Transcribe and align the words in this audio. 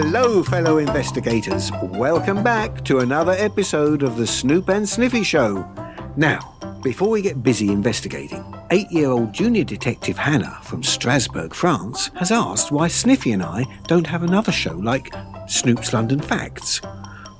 Hello, 0.00 0.44
fellow 0.44 0.78
investigators. 0.78 1.72
Welcome 1.82 2.44
back 2.44 2.84
to 2.84 3.00
another 3.00 3.32
episode 3.32 4.04
of 4.04 4.16
the 4.16 4.28
Snoop 4.28 4.68
and 4.68 4.88
Sniffy 4.88 5.24
Show. 5.24 5.68
Now, 6.16 6.54
before 6.84 7.08
we 7.08 7.20
get 7.20 7.42
busy 7.42 7.72
investigating, 7.72 8.44
eight 8.70 8.88
year 8.92 9.10
old 9.10 9.32
junior 9.32 9.64
detective 9.64 10.16
Hannah 10.16 10.60
from 10.62 10.84
Strasbourg, 10.84 11.52
France, 11.52 12.12
has 12.14 12.30
asked 12.30 12.70
why 12.70 12.86
Sniffy 12.86 13.32
and 13.32 13.42
I 13.42 13.64
don't 13.88 14.06
have 14.06 14.22
another 14.22 14.52
show 14.52 14.74
like 14.74 15.12
Snoop's 15.48 15.92
London 15.92 16.20
Facts, 16.20 16.78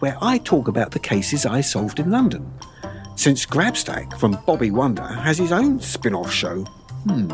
where 0.00 0.18
I 0.20 0.38
talk 0.38 0.66
about 0.66 0.90
the 0.90 0.98
cases 0.98 1.46
I 1.46 1.60
solved 1.60 2.00
in 2.00 2.10
London. 2.10 2.52
Since 3.14 3.46
Grabstack 3.46 4.18
from 4.18 4.36
Bobby 4.48 4.72
Wonder 4.72 5.06
has 5.06 5.38
his 5.38 5.52
own 5.52 5.78
spin 5.78 6.12
off 6.12 6.32
show. 6.32 6.64
Hmm. 7.06 7.30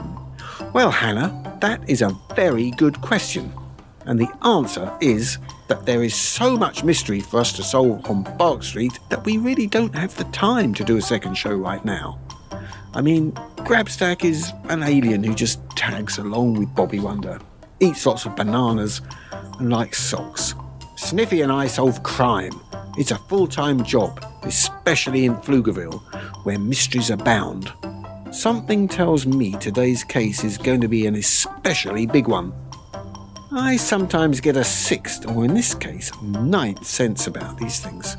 Well, 0.74 0.90
Hannah, 0.90 1.56
that 1.62 1.80
is 1.88 2.02
a 2.02 2.14
very 2.36 2.72
good 2.72 3.00
question. 3.00 3.50
And 4.06 4.18
the 4.18 4.28
answer 4.46 4.92
is 5.00 5.38
that 5.68 5.86
there 5.86 6.02
is 6.02 6.14
so 6.14 6.56
much 6.56 6.84
mystery 6.84 7.20
for 7.20 7.40
us 7.40 7.52
to 7.54 7.62
solve 7.62 8.08
on 8.10 8.22
Bark 8.36 8.62
Street 8.62 8.98
that 9.08 9.24
we 9.24 9.38
really 9.38 9.66
don't 9.66 9.94
have 9.94 10.14
the 10.16 10.24
time 10.24 10.74
to 10.74 10.84
do 10.84 10.96
a 10.96 11.02
second 11.02 11.34
show 11.34 11.54
right 11.54 11.84
now. 11.84 12.18
I 12.94 13.00
mean, 13.00 13.32
Grabstack 13.64 14.24
is 14.24 14.52
an 14.68 14.82
alien 14.82 15.24
who 15.24 15.34
just 15.34 15.58
tags 15.70 16.18
along 16.18 16.54
with 16.54 16.74
Bobby 16.74 17.00
Wonder, 17.00 17.40
eats 17.80 18.06
lots 18.06 18.26
of 18.26 18.36
bananas, 18.36 19.00
and 19.58 19.70
likes 19.70 20.00
socks. 20.00 20.54
Sniffy 20.96 21.40
and 21.40 21.50
I 21.50 21.66
solve 21.66 22.02
crime. 22.02 22.52
It's 22.96 23.10
a 23.10 23.18
full 23.18 23.48
time 23.48 23.82
job, 23.82 24.24
especially 24.42 25.24
in 25.24 25.34
Pflugerville, 25.36 26.00
where 26.44 26.58
mysteries 26.58 27.10
abound. 27.10 27.72
Something 28.30 28.86
tells 28.86 29.26
me 29.26 29.52
today's 29.52 30.04
case 30.04 30.44
is 30.44 30.58
going 30.58 30.80
to 30.80 30.88
be 30.88 31.06
an 31.06 31.14
especially 31.14 32.06
big 32.06 32.28
one. 32.28 32.52
I 33.56 33.76
sometimes 33.76 34.40
get 34.40 34.56
a 34.56 34.64
sixth, 34.64 35.28
or 35.28 35.44
in 35.44 35.54
this 35.54 35.76
case, 35.76 36.10
ninth 36.22 36.84
sense 36.84 37.28
about 37.28 37.56
these 37.56 37.78
things. 37.78 38.16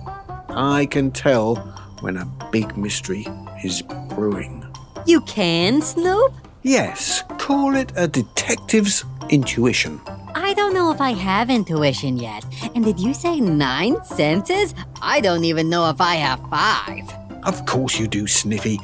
I 0.47 0.85
can 0.85 1.11
tell 1.11 1.55
when 1.99 2.15
a 2.15 2.25
big 2.53 2.77
mystery 2.77 3.27
is 3.61 3.81
brewing. 3.81 4.65
You 5.05 5.19
can, 5.21 5.81
Snoop? 5.81 6.33
Yes, 6.63 7.23
call 7.37 7.75
it 7.75 7.91
a 7.97 8.07
detective's 8.07 9.03
intuition. 9.29 9.99
I 10.35 10.53
don't 10.53 10.73
know 10.73 10.89
if 10.93 11.01
I 11.01 11.11
have 11.11 11.49
intuition 11.49 12.15
yet. 12.15 12.45
And 12.73 12.85
did 12.85 12.97
you 12.97 13.13
say 13.13 13.41
nine 13.41 14.01
senses? 14.05 14.73
I 15.01 15.19
don't 15.19 15.43
even 15.43 15.69
know 15.69 15.89
if 15.89 15.99
I 15.99 16.15
have 16.15 16.39
five. 16.49 17.13
Of 17.43 17.65
course 17.65 17.99
you 17.99 18.07
do, 18.07 18.25
Sniffy. 18.25 18.79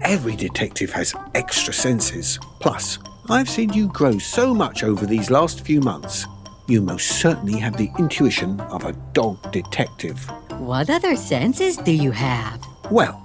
Every 0.00 0.34
detective 0.34 0.92
has 0.92 1.14
extra 1.34 1.74
senses. 1.74 2.38
Plus, 2.58 2.98
I've 3.30 3.48
seen 3.48 3.72
you 3.72 3.86
grow 3.86 4.18
so 4.18 4.52
much 4.52 4.82
over 4.82 5.06
these 5.06 5.30
last 5.30 5.60
few 5.60 5.80
months. 5.80 6.26
You 6.66 6.82
most 6.82 7.20
certainly 7.20 7.60
have 7.60 7.76
the 7.76 7.88
intuition 7.96 8.60
of 8.62 8.82
a 8.82 8.92
dog 9.12 9.52
detective. 9.52 10.18
What 10.58 10.90
other 10.90 11.14
senses 11.14 11.76
do 11.76 11.92
you 11.92 12.10
have? 12.10 12.60
Well, 12.90 13.24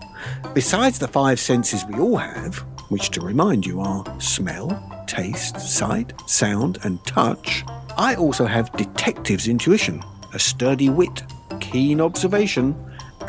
besides 0.54 1.00
the 1.00 1.08
five 1.08 1.40
senses 1.40 1.84
we 1.86 2.00
all 2.00 2.18
have, 2.18 2.58
which 2.90 3.10
to 3.12 3.22
remind 3.22 3.66
you 3.66 3.82
are 3.82 4.06
smell, 4.22 4.70
taste, 5.08 5.60
sight, 5.60 6.14
sound, 6.30 6.78
and 6.84 7.04
touch, 7.08 7.64
I 7.98 8.14
also 8.14 8.46
have 8.46 8.72
detective's 8.74 9.48
intuition, 9.48 10.04
a 10.36 10.40
sturdy 10.40 10.90
wit, 10.90 11.24
keen 11.60 12.00
observation, 12.00 12.76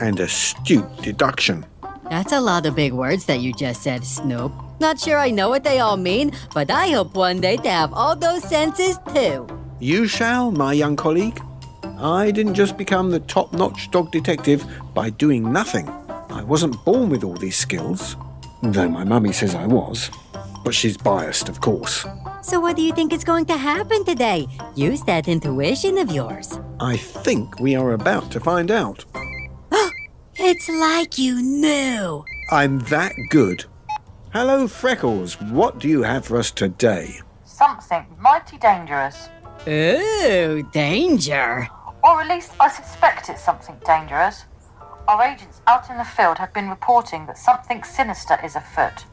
and 0.02 0.20
astute 0.20 0.94
deduction. 0.98 1.64
That's 2.10 2.32
a 2.32 2.40
lot 2.40 2.66
of 2.66 2.76
big 2.76 2.92
words 2.92 3.24
that 3.24 3.40
you 3.40 3.54
just 3.54 3.82
said, 3.82 4.04
Snoop. 4.04 4.52
Not 4.78 5.00
sure 5.00 5.16
I 5.16 5.30
know 5.30 5.48
what 5.48 5.64
they 5.64 5.80
all 5.80 5.96
mean, 5.96 6.32
but 6.54 6.70
I 6.70 6.88
hope 6.88 7.14
one 7.14 7.40
day 7.40 7.56
to 7.56 7.70
have 7.70 7.92
all 7.92 8.14
those 8.14 8.42
senses 8.44 8.98
too. 9.14 9.46
You 9.80 10.06
shall, 10.06 10.50
my 10.50 10.72
young 10.74 10.96
colleague. 10.96 11.40
I 11.98 12.30
didn't 12.30 12.54
just 12.54 12.76
become 12.76 13.10
the 13.10 13.20
top 13.20 13.52
notch 13.54 13.90
dog 13.90 14.12
detective 14.12 14.66
by 14.92 15.10
doing 15.10 15.50
nothing. 15.50 15.88
I 16.30 16.42
wasn't 16.42 16.84
born 16.84 17.08
with 17.08 17.24
all 17.24 17.36
these 17.36 17.56
skills, 17.56 18.16
though 18.62 18.88
my 18.88 19.04
mummy 19.04 19.32
says 19.32 19.54
I 19.54 19.66
was. 19.66 20.10
But 20.62 20.74
she's 20.74 20.96
biased, 20.96 21.48
of 21.48 21.60
course. 21.60 22.04
So, 22.42 22.60
what 22.60 22.76
do 22.76 22.82
you 22.82 22.92
think 22.92 23.12
is 23.12 23.24
going 23.24 23.46
to 23.46 23.56
happen 23.56 24.04
today? 24.04 24.46
Use 24.74 25.02
that 25.04 25.26
intuition 25.28 25.96
of 25.96 26.10
yours. 26.10 26.58
I 26.80 26.96
think 26.96 27.60
we 27.60 27.76
are 27.76 27.92
about 27.92 28.30
to 28.32 28.40
find 28.40 28.70
out. 28.70 29.04
It's 30.38 30.68
like 30.68 31.16
you 31.16 31.40
knew. 31.40 32.24
I'm 32.50 32.80
that 32.90 33.12
good. 33.30 33.64
Hello, 34.38 34.68
Freckles. 34.68 35.40
What 35.40 35.78
do 35.78 35.88
you 35.88 36.02
have 36.02 36.26
for 36.26 36.36
us 36.36 36.50
today? 36.50 37.22
Something 37.46 38.04
mighty 38.20 38.58
dangerous. 38.58 39.30
Ooh, 39.66 40.62
danger. 40.74 41.66
Or 42.04 42.20
at 42.20 42.28
least 42.28 42.52
I 42.60 42.68
suspect 42.68 43.30
it's 43.30 43.42
something 43.42 43.76
dangerous. 43.86 44.44
Our 45.08 45.22
agents 45.22 45.62
out 45.66 45.88
in 45.88 45.96
the 45.96 46.04
field 46.04 46.36
have 46.36 46.52
been 46.52 46.68
reporting 46.68 47.24
that 47.28 47.38
something 47.38 47.82
sinister 47.82 48.38
is 48.44 48.56
afoot. 48.56 49.06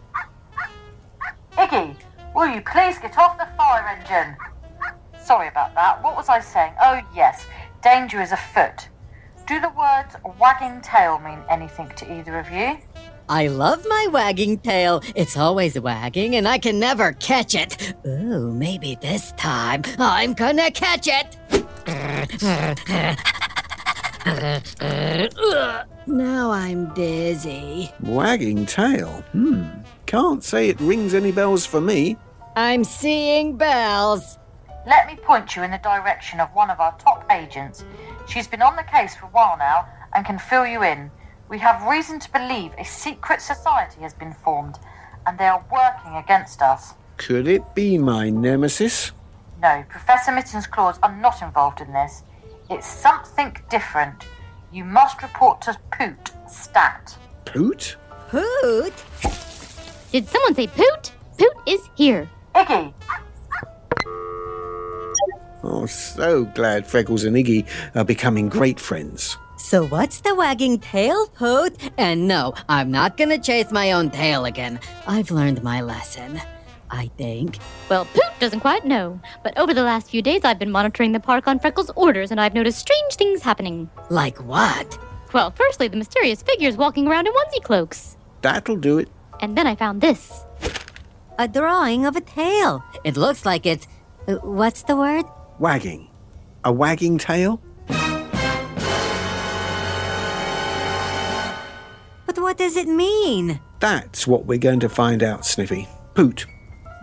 Iggy, 1.53 1.95
will 2.35 2.53
you 2.53 2.59
please 2.59 2.97
get 2.97 3.17
off 3.17 3.37
the 3.37 3.47
fire 3.55 3.97
engine? 3.97 4.35
Sorry 5.23 5.47
about 5.47 5.73
that. 5.75 6.03
What 6.03 6.17
was 6.17 6.27
I 6.27 6.41
saying? 6.41 6.73
Oh, 6.81 6.99
yes, 7.15 7.45
danger 7.81 8.21
is 8.21 8.33
afoot. 8.33 8.89
Do 9.47 9.61
the 9.61 9.69
words 9.69 10.17
wagging 10.37 10.81
tail 10.81 11.17
mean 11.19 11.39
anything 11.49 11.87
to 11.95 12.13
either 12.13 12.37
of 12.37 12.51
you? 12.51 12.77
I 13.33 13.47
love 13.47 13.83
my 13.89 14.07
wagging 14.11 14.59
tail. 14.59 15.01
It's 15.15 15.37
always 15.37 15.79
wagging 15.79 16.35
and 16.35 16.47
I 16.47 16.59
can 16.59 16.77
never 16.77 17.13
catch 17.13 17.55
it. 17.55 17.95
Ooh, 18.05 18.53
maybe 18.53 18.95
this 19.01 19.31
time 19.31 19.81
I'm 19.97 20.35
gonna 20.35 20.69
catch 20.69 21.07
it. 21.07 21.35
now 26.05 26.51
I'm 26.51 26.93
dizzy. 26.93 27.91
Wagging 28.01 28.67
tail? 28.67 29.23
Hmm. 29.31 29.63
Can't 30.05 30.43
say 30.43 30.69
it 30.69 30.79
rings 30.79 31.15
any 31.15 31.31
bells 31.31 31.65
for 31.65 31.81
me. 31.81 32.17
I'm 32.55 32.83
seeing 32.83 33.57
bells. 33.57 34.37
Let 34.85 35.07
me 35.07 35.15
point 35.15 35.55
you 35.55 35.63
in 35.63 35.71
the 35.71 35.79
direction 35.79 36.39
of 36.39 36.49
one 36.53 36.69
of 36.69 36.79
our 36.79 36.95
top 36.99 37.25
agents. 37.31 37.83
She's 38.27 38.47
been 38.47 38.61
on 38.61 38.75
the 38.75 38.83
case 38.83 39.15
for 39.15 39.25
a 39.25 39.29
while 39.29 39.57
now 39.57 39.87
and 40.13 40.23
can 40.23 40.37
fill 40.37 40.67
you 40.67 40.83
in. 40.83 41.09
We 41.49 41.59
have 41.59 41.87
reason 41.89 42.19
to 42.19 42.31
believe 42.31 42.71
a 42.77 42.83
secret 42.85 43.41
society 43.41 44.01
has 44.01 44.13
been 44.13 44.33
formed 44.33 44.79
and 45.25 45.37
they 45.37 45.45
are 45.45 45.63
working 45.71 46.15
against 46.15 46.61
us. 46.61 46.93
Could 47.17 47.47
it 47.47 47.75
be 47.75 47.97
my 47.97 48.29
nemesis? 48.29 49.11
No, 49.61 49.83
Professor 49.87 50.31
Mitten's 50.31 50.67
claws 50.67 50.99
are 51.03 51.15
not 51.15 51.41
involved 51.41 51.79
in 51.81 51.93
this. 51.93 52.23
It's 52.69 52.87
something 52.87 53.55
different. 53.69 54.25
You 54.71 54.83
must 54.83 55.21
report 55.21 55.61
to 55.61 55.77
Poot, 55.91 56.31
stat. 56.49 57.17
Poot? 57.45 57.97
Poot? 58.29 58.93
Did 60.11 60.27
someone 60.27 60.55
say 60.55 60.67
Poot? 60.67 61.11
Poot 61.37 61.53
is 61.67 61.81
here. 61.95 62.29
Iggy, 62.55 62.93
Oh, 65.65 65.85
so 65.85 66.43
glad 66.43 66.85
Freckles 66.85 67.23
and 67.23 67.35
Iggy 67.37 67.65
are 67.95 68.03
becoming 68.03 68.49
great 68.49 68.79
friends. 68.79 69.37
So 69.57 69.85
what's 69.85 70.21
the 70.21 70.35
wagging 70.35 70.79
tail, 70.79 71.27
Poot? 71.27 71.77
And 71.97 72.27
no, 72.27 72.53
I'm 72.67 72.91
not 72.91 73.17
gonna 73.17 73.39
chase 73.39 73.71
my 73.71 73.91
own 73.93 74.09
tail 74.11 74.45
again. 74.45 74.79
I've 75.07 75.31
learned 75.31 75.63
my 75.63 75.81
lesson. 75.81 76.41
I 76.91 77.07
think. 77.17 77.57
Well, 77.89 78.05
Poot 78.05 78.23
doesn't 78.39 78.59
quite 78.59 78.85
know, 78.85 79.19
but 79.43 79.57
over 79.57 79.73
the 79.73 79.81
last 79.83 80.09
few 80.09 80.21
days 80.21 80.41
I've 80.43 80.59
been 80.59 80.71
monitoring 80.71 81.11
the 81.11 81.19
park 81.19 81.47
on 81.47 81.59
Freckles' 81.59 81.89
orders 81.95 82.29
and 82.29 82.39
I've 82.39 82.53
noticed 82.53 82.79
strange 82.79 83.15
things 83.15 83.41
happening. 83.41 83.89
Like 84.09 84.37
what? 84.43 84.97
Well, 85.33 85.51
firstly, 85.51 85.87
the 85.87 85.97
mysterious 85.97 86.43
figures 86.43 86.77
walking 86.77 87.07
around 87.07 87.25
in 87.27 87.33
onesie 87.33 87.63
cloaks. 87.63 88.17
That'll 88.41 88.75
do 88.75 88.99
it. 88.99 89.09
And 89.41 89.57
then 89.57 89.65
I 89.65 89.75
found 89.75 90.01
this. 90.01 90.45
A 91.39 91.47
drawing 91.47 92.05
of 92.05 92.15
a 92.15 92.21
tail. 92.21 92.83
It 93.03 93.17
looks 93.17 93.43
like 93.45 93.65
it's. 93.65 93.87
uh, 94.27 94.35
What's 94.35 94.83
the 94.83 94.95
word? 94.95 95.25
Wagging. 95.57 96.09
A 96.63 96.71
wagging 96.71 97.17
tail? 97.17 97.59
What 102.53 102.59
does 102.59 102.77
it 102.77 102.87
mean? 102.87 103.59
That's 103.79 104.27
what 104.27 104.45
we're 104.45 104.59
going 104.59 104.81
to 104.81 104.87
find 104.87 105.23
out, 105.23 105.43
Sniffy. 105.43 105.87
Poot, 106.13 106.45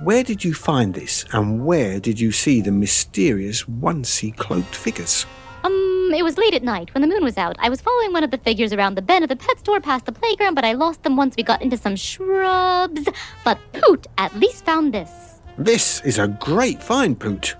where 0.04 0.22
did 0.22 0.44
you 0.44 0.54
find 0.54 0.94
this 0.94 1.24
and 1.32 1.66
where 1.66 1.98
did 1.98 2.20
you 2.20 2.30
see 2.30 2.60
the 2.60 2.70
mysterious 2.70 3.64
onesie 3.64 4.36
cloaked 4.36 4.76
figures? 4.76 5.26
Um, 5.64 6.12
it 6.14 6.22
was 6.22 6.38
late 6.38 6.54
at 6.54 6.62
night 6.62 6.94
when 6.94 7.02
the 7.02 7.08
moon 7.08 7.24
was 7.24 7.36
out. 7.36 7.56
I 7.58 7.68
was 7.68 7.80
following 7.80 8.12
one 8.12 8.22
of 8.22 8.30
the 8.30 8.38
figures 8.38 8.72
around 8.72 8.94
the 8.94 9.02
bend 9.02 9.24
of 9.24 9.28
the 9.28 9.34
pet 9.34 9.58
store 9.58 9.80
past 9.80 10.04
the 10.06 10.12
playground, 10.12 10.54
but 10.54 10.64
I 10.64 10.74
lost 10.74 11.02
them 11.02 11.16
once 11.16 11.34
we 11.36 11.42
got 11.42 11.62
into 11.62 11.76
some 11.76 11.96
shrubs. 11.96 13.08
But 13.44 13.58
Poot 13.72 14.06
at 14.18 14.32
least 14.36 14.64
found 14.64 14.94
this. 14.94 15.40
This 15.58 16.00
is 16.02 16.20
a 16.20 16.28
great 16.28 16.80
find, 16.80 17.18
Poot. 17.18 17.56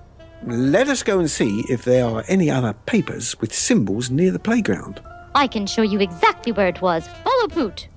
Let 0.46 0.86
us 0.86 1.02
go 1.02 1.18
and 1.18 1.28
see 1.28 1.64
if 1.68 1.82
there 1.82 2.04
are 2.04 2.22
any 2.28 2.52
other 2.52 2.72
papers 2.86 3.36
with 3.40 3.52
symbols 3.52 4.10
near 4.10 4.30
the 4.30 4.38
playground. 4.38 5.02
I 5.34 5.46
can 5.46 5.66
show 5.66 5.82
you 5.82 6.00
exactly 6.00 6.52
where 6.52 6.68
it 6.68 6.80
was. 6.80 7.08
Follow 7.24 7.48
Poot. 7.48 7.88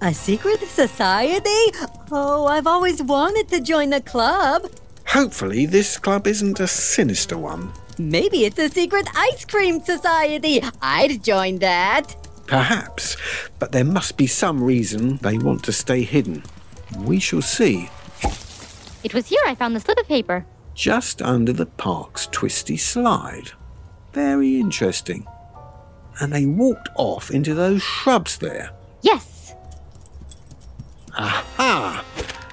A 0.00 0.12
secret 0.12 0.60
society? 0.60 1.72
Oh, 2.10 2.46
I've 2.46 2.66
always 2.66 3.02
wanted 3.02 3.48
to 3.48 3.60
join 3.60 3.92
a 3.92 4.00
club. 4.00 4.70
Hopefully, 5.06 5.66
this 5.66 5.98
club 5.98 6.26
isn't 6.26 6.60
a 6.60 6.66
sinister 6.66 7.38
one. 7.38 7.72
Maybe 7.98 8.44
it's 8.44 8.58
a 8.58 8.68
secret 8.68 9.08
ice 9.14 9.44
cream 9.44 9.80
society. 9.80 10.60
I'd 10.82 11.22
join 11.22 11.58
that. 11.60 12.16
Perhaps, 12.46 13.16
but 13.58 13.72
there 13.72 13.84
must 13.84 14.16
be 14.16 14.26
some 14.26 14.62
reason 14.62 15.16
they 15.18 15.38
want 15.38 15.64
to 15.64 15.72
stay 15.72 16.02
hidden. 16.02 16.42
We 16.98 17.18
shall 17.18 17.42
see. 17.42 17.88
It 19.02 19.14
was 19.14 19.28
here 19.28 19.40
I 19.46 19.54
found 19.54 19.74
the 19.74 19.80
slip 19.80 19.98
of 19.98 20.06
paper. 20.06 20.44
Just 20.74 21.22
under 21.22 21.52
the 21.52 21.66
park's 21.66 22.26
twisty 22.26 22.76
slide. 22.76 23.52
Very 24.12 24.58
interesting. 24.60 25.26
And 26.20 26.32
they 26.32 26.46
walked 26.46 26.88
off 26.96 27.30
into 27.30 27.54
those 27.54 27.82
shrubs 27.82 28.38
there. 28.38 28.70
Yes. 29.02 29.54
Aha! 31.16 32.04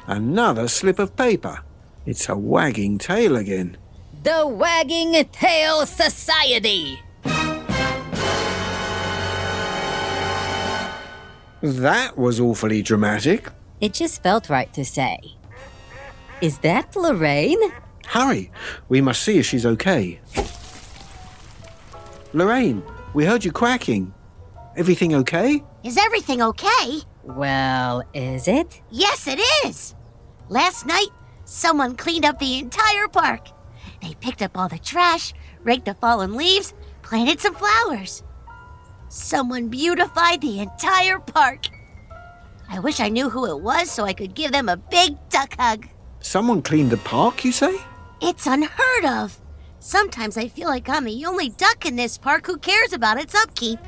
Another 0.07 0.67
slip 0.67 0.99
of 0.99 1.15
paper. 1.15 1.59
It's 2.05 2.27
a 2.29 2.35
wagging 2.35 2.97
tail 2.97 3.35
again. 3.35 3.77
The 4.23 4.45
Wagging 4.45 5.13
Tail 5.31 5.85
Society. 5.85 6.99
That 11.61 12.17
was 12.17 12.39
awfully 12.39 12.81
dramatic. 12.81 13.49
It 13.79 13.93
just 13.93 14.23
felt 14.23 14.49
right 14.49 14.71
to 14.73 14.83
say. 14.83 15.19
Is 16.41 16.57
that 16.59 16.95
Lorraine? 16.95 17.61
Hurry, 18.07 18.51
we 18.89 18.99
must 18.99 19.21
see 19.21 19.37
if 19.37 19.45
she's 19.45 19.65
okay. 19.65 20.19
Lorraine, 22.33 22.83
we 23.13 23.25
heard 23.25 23.43
you 23.43 23.51
quacking. 23.51 24.13
Everything 24.77 25.13
okay? 25.15 25.63
Is 25.83 25.97
everything 25.97 26.41
okay? 26.41 27.01
Well, 27.23 28.03
is 28.13 28.47
it? 28.47 28.81
Yes, 28.89 29.27
it 29.27 29.39
is. 29.65 29.95
Last 30.49 30.85
night, 30.85 31.09
someone 31.45 31.95
cleaned 31.95 32.25
up 32.25 32.39
the 32.39 32.59
entire 32.59 33.07
park. 33.07 33.47
They 34.01 34.15
picked 34.15 34.41
up 34.41 34.57
all 34.57 34.69
the 34.69 34.79
trash, 34.79 35.33
raked 35.61 35.85
the 35.85 35.93
fallen 35.95 36.35
leaves, 36.35 36.73
planted 37.01 37.39
some 37.39 37.55
flowers. 37.55 38.23
Someone 39.09 39.67
beautified 39.67 40.41
the 40.41 40.59
entire 40.59 41.19
park. 41.19 41.65
I 42.69 42.79
wish 42.79 43.01
I 43.01 43.09
knew 43.09 43.29
who 43.29 43.45
it 43.45 43.61
was 43.61 43.91
so 43.91 44.05
I 44.05 44.13
could 44.13 44.33
give 44.33 44.53
them 44.53 44.69
a 44.69 44.77
big 44.77 45.17
duck 45.29 45.55
hug. 45.59 45.87
Someone 46.21 46.61
cleaned 46.61 46.91
the 46.91 46.97
park, 46.97 47.43
you 47.43 47.51
say? 47.51 47.75
It's 48.21 48.47
unheard 48.47 49.05
of. 49.05 49.37
Sometimes 49.83 50.37
I 50.37 50.47
feel 50.47 50.67
like 50.67 50.87
I'm 50.87 51.05
the 51.05 51.25
only 51.25 51.49
duck 51.49 51.87
in 51.87 51.95
this 51.95 52.15
park 52.15 52.45
who 52.45 52.59
cares 52.59 52.93
about 52.93 53.19
its 53.19 53.33
upkeep. 53.33 53.79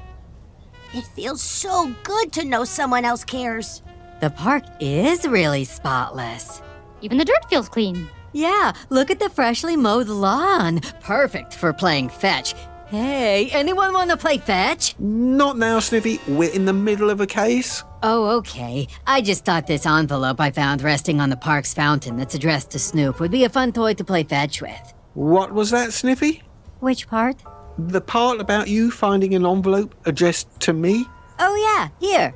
It 0.92 1.06
feels 1.16 1.40
so 1.40 1.94
good 2.02 2.34
to 2.34 2.46
know 2.46 2.64
someone 2.64 3.06
else 3.06 3.24
cares. 3.24 3.84
The 4.20 4.32
park 4.32 4.64
is 4.80 5.28
really 5.28 5.66
spotless. 5.66 6.64
Even 7.02 7.20
the 7.20 7.26
dirt 7.26 7.48
feels 7.48 7.70
clean. 7.70 8.10
Yeah, 8.32 8.74
look 8.90 9.12
at 9.12 9.20
the 9.20 9.30
freshly 9.30 9.78
mowed 9.78 10.08
lawn. 10.08 10.80
Perfect 11.02 11.54
for 11.54 11.72
playing 11.72 12.10
fetch. 12.10 12.56
Hey, 12.88 13.52
anyone 13.52 13.94
want 13.94 14.10
to 14.10 14.18
play 14.18 14.40
fetch? 14.40 14.96
Not 14.98 15.60
now, 15.60 15.80
Sniffy. 15.80 16.20
We're 16.28 16.54
in 16.54 16.66
the 16.66 16.74
middle 16.74 17.12
of 17.12 17.22
a 17.22 17.28
case. 17.28 17.84
Oh, 18.02 18.38
okay. 18.38 18.88
I 19.06 19.22
just 19.22 19.46
thought 19.46 19.68
this 19.68 19.86
envelope 19.86 20.40
I 20.40 20.50
found 20.50 20.82
resting 20.82 21.22
on 21.22 21.30
the 21.30 21.38
park's 21.38 21.76
fountain 21.76 22.18
that's 22.18 22.34
addressed 22.34 22.72
to 22.72 22.80
Snoop 22.80 23.20
would 23.20 23.32
be 23.32 23.44
a 23.44 23.50
fun 23.50 23.72
toy 23.72 23.94
to 23.94 24.04
play 24.04 24.24
fetch 24.24 24.60
with. 24.60 24.94
What 25.14 25.54
was 25.54 25.72
that, 25.72 25.94
Sniffy? 25.94 26.42
Which 26.80 27.08
part? 27.08 27.44
The 27.78 28.02
part 28.02 28.40
about 28.40 28.68
you 28.68 28.92
finding 28.92 29.34
an 29.36 29.46
envelope 29.46 29.96
addressed 30.06 30.60
to 30.62 30.74
me? 30.74 31.06
Oh, 31.40 31.56
yeah, 31.56 31.90
here. 32.00 32.34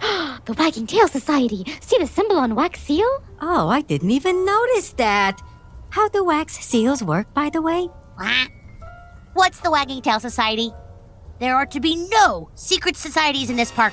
The 0.44 0.54
Wagging 0.54 0.86
Tail 0.86 1.08
Society. 1.08 1.64
See 1.80 1.98
the 1.98 2.06
symbol 2.06 2.36
on 2.38 2.54
wax 2.54 2.80
seal? 2.80 3.22
Oh, 3.42 3.68
I 3.68 3.82
didn't 3.82 4.10
even 4.10 4.46
notice 4.46 4.92
that. 4.94 5.42
How 5.90 6.08
do 6.08 6.24
wax 6.24 6.54
seals 6.64 7.02
work, 7.02 7.32
by 7.34 7.50
the 7.50 7.60
way? 7.60 7.90
What? 8.16 8.50
What's 9.34 9.60
the 9.60 9.70
Wagging 9.70 10.00
Tail 10.00 10.20
Society? 10.20 10.72
There 11.38 11.54
are 11.54 11.66
to 11.66 11.80
be 11.80 12.08
no 12.10 12.50
secret 12.54 12.96
societies 12.96 13.50
in 13.50 13.56
this 13.56 13.70
park. 13.70 13.92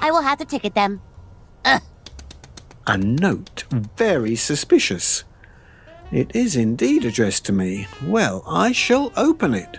I 0.00 0.10
will 0.12 0.22
have 0.22 0.38
to 0.38 0.44
ticket 0.44 0.74
them. 0.74 1.00
A 2.88 2.96
note. 2.96 3.64
Very 3.70 4.34
suspicious. 4.34 5.24
It 6.10 6.34
is 6.34 6.56
indeed 6.56 7.04
addressed 7.04 7.44
to 7.46 7.52
me. 7.52 7.86
Well, 8.04 8.42
I 8.46 8.72
shall 8.72 9.12
open 9.16 9.54
it. 9.54 9.78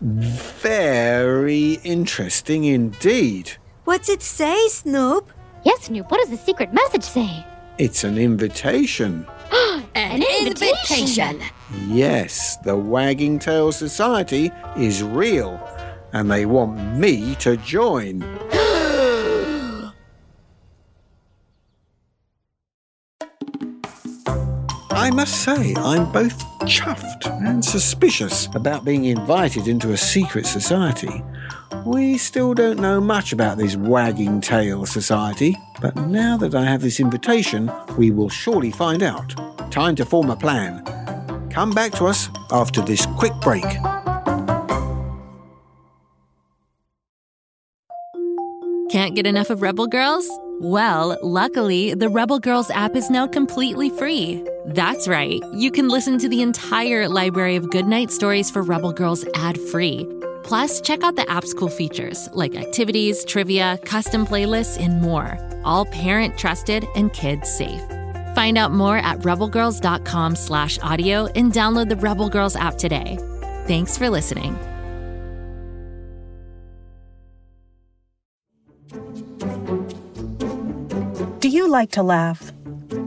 Very 0.00 1.80
interesting 1.82 2.64
indeed. 2.64 3.52
What's 3.84 4.08
it 4.08 4.22
say, 4.22 4.68
Snoop? 4.68 5.32
Yes, 5.64 5.84
Snoop. 5.84 6.08
What 6.10 6.20
does 6.20 6.30
the 6.30 6.36
secret 6.36 6.72
message 6.72 7.02
say? 7.02 7.44
It's 7.78 8.04
an 8.04 8.16
invitation. 8.16 9.26
An, 9.94 10.22
invitation. 10.40 11.40
Yes, 11.88 12.56
the 12.58 12.76
Wagging 12.76 13.40
Tail 13.40 13.72
Society 13.72 14.52
is 14.76 15.02
real, 15.02 15.60
and 16.12 16.30
they 16.30 16.46
want 16.46 16.96
me 16.96 17.34
to 17.36 17.56
join. 17.56 18.20
I 25.08 25.10
must 25.10 25.42
say, 25.42 25.72
I'm 25.78 26.12
both 26.12 26.38
chuffed 26.64 27.30
and 27.42 27.64
suspicious 27.64 28.46
about 28.54 28.84
being 28.84 29.06
invited 29.06 29.66
into 29.66 29.92
a 29.92 29.96
secret 29.96 30.44
society. 30.44 31.24
We 31.86 32.18
still 32.18 32.52
don't 32.52 32.78
know 32.78 33.00
much 33.00 33.32
about 33.32 33.56
this 33.56 33.74
Wagging 33.74 34.42
Tail 34.42 34.84
Society, 34.84 35.56
but 35.80 35.96
now 35.96 36.36
that 36.36 36.54
I 36.54 36.62
have 36.66 36.82
this 36.82 37.00
invitation, 37.00 37.72
we 37.96 38.10
will 38.10 38.28
surely 38.28 38.70
find 38.70 39.02
out. 39.02 39.34
Time 39.70 39.96
to 39.96 40.04
form 40.04 40.28
a 40.28 40.36
plan. 40.36 40.84
Come 41.48 41.70
back 41.70 41.92
to 41.92 42.04
us 42.04 42.28
after 42.52 42.82
this 42.82 43.06
quick 43.16 43.32
break. 43.40 43.64
Can't 48.90 49.14
get 49.14 49.26
enough 49.26 49.48
of 49.48 49.62
Rebel 49.62 49.86
Girls? 49.86 50.28
Well, 50.60 51.16
luckily, 51.22 51.94
the 51.94 52.10
Rebel 52.10 52.40
Girls 52.40 52.68
app 52.70 52.94
is 52.94 53.08
now 53.08 53.26
completely 53.26 53.88
free. 53.90 54.44
That's 54.68 55.08
right, 55.08 55.42
you 55.54 55.70
can 55.70 55.88
listen 55.88 56.18
to 56.18 56.28
the 56.28 56.42
entire 56.42 57.08
library 57.08 57.56
of 57.56 57.70
goodnight 57.70 58.10
stories 58.10 58.50
for 58.50 58.62
Rebel 58.62 58.92
Girls 58.92 59.24
ad 59.34 59.58
free. 59.58 60.06
Plus, 60.44 60.82
check 60.82 61.02
out 61.02 61.16
the 61.16 61.26
app's 61.30 61.54
cool 61.54 61.70
features 61.70 62.28
like 62.34 62.54
activities, 62.54 63.24
trivia, 63.24 63.78
custom 63.86 64.26
playlists, 64.26 64.78
and 64.78 65.00
more. 65.00 65.38
All 65.64 65.86
parent 65.86 66.36
trusted 66.36 66.86
and 66.94 67.10
kids 67.14 67.50
safe. 67.50 67.80
Find 68.34 68.58
out 68.58 68.70
more 68.70 68.98
at 68.98 69.20
rebelgirls.com 69.20 70.36
slash 70.36 70.78
audio 70.80 71.28
and 71.28 71.50
download 71.50 71.88
the 71.88 71.96
Rebel 71.96 72.28
Girls 72.28 72.54
app 72.54 72.76
today. 72.76 73.16
Thanks 73.66 73.96
for 73.96 74.10
listening. 74.10 74.54
Do 81.40 81.48
you 81.48 81.70
like 81.70 81.92
to 81.92 82.02
laugh? 82.02 82.52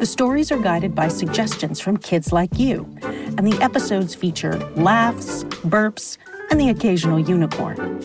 The 0.00 0.06
stories 0.06 0.50
are 0.50 0.56
guided 0.56 0.94
by 0.94 1.08
suggestions 1.08 1.78
from 1.78 1.98
kids 1.98 2.32
like 2.32 2.58
you, 2.58 2.88
and 3.02 3.46
the 3.46 3.58
episodes 3.60 4.14
feature 4.14 4.56
laughs, 4.74 5.44
burps, 5.44 6.16
and 6.50 6.58
the 6.58 6.70
occasional 6.70 7.18
unicorn. 7.20 8.02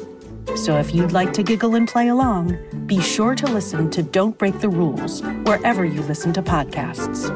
So 0.57 0.77
if 0.77 0.93
you'd 0.93 1.13
like 1.13 1.31
to 1.31 1.41
giggle 1.41 1.75
and 1.75 1.87
play 1.87 2.09
along, 2.09 2.57
be 2.85 2.99
sure 2.99 3.33
to 3.35 3.47
listen 3.47 3.89
to 3.91 4.03
Don't 4.03 4.37
Break 4.37 4.59
the 4.59 4.67
Rules 4.67 5.21
wherever 5.45 5.85
you 5.85 6.01
listen 6.01 6.33
to 6.33 6.41
podcasts. 6.41 7.31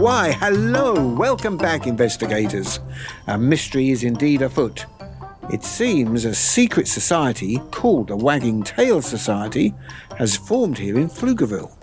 Why, 0.00 0.32
hello! 0.32 1.14
Welcome 1.14 1.58
back, 1.58 1.86
investigators. 1.86 2.80
A 3.28 3.38
mystery 3.38 3.90
is 3.90 4.02
indeed 4.02 4.42
afoot. 4.42 4.84
It 5.50 5.64
seems 5.64 6.26
a 6.26 6.34
secret 6.34 6.86
society 6.86 7.58
called 7.70 8.08
the 8.08 8.16
Wagging 8.16 8.62
Tail 8.62 9.00
Society 9.00 9.74
has 10.18 10.36
formed 10.36 10.76
here 10.76 10.98
in 10.98 11.08
Pflugerville. 11.08 11.74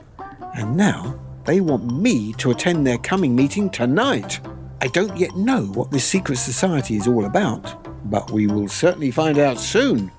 And 0.55 0.77
now 0.77 1.19
they 1.45 1.61
want 1.61 1.91
me 1.91 2.33
to 2.33 2.51
attend 2.51 2.85
their 2.85 2.99
coming 2.99 3.35
meeting 3.35 3.71
tonight. 3.71 4.39
I 4.81 4.87
don't 4.87 5.17
yet 5.17 5.35
know 5.35 5.63
what 5.63 5.89
this 5.89 6.05
secret 6.05 6.37
society 6.37 6.95
is 6.95 7.07
all 7.07 7.25
about, 7.25 7.83
but 8.11 8.29
we 8.29 8.45
will 8.45 8.67
certainly 8.67 9.09
find 9.09 9.39
out 9.39 9.57
soon. 9.57 10.11